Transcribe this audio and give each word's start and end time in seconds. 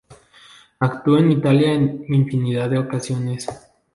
Actuó 0.79 1.19
en 1.19 1.31
Italia 1.31 1.73
en 1.73 2.05
infinidad 2.09 2.71
de 2.71 2.79
ocasiones. 2.79 3.47